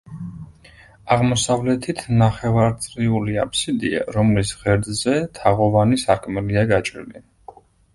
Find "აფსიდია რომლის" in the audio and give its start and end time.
3.45-4.57